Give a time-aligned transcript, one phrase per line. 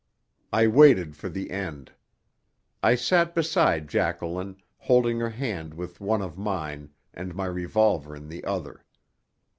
[0.51, 1.91] I waited for the end.
[2.81, 8.27] I sat beside Jacqueline, holding her hand with one of mine, and my revolver in
[8.27, 8.83] the other.